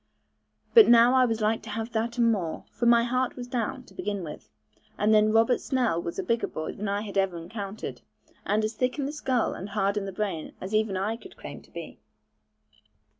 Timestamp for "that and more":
1.91-2.65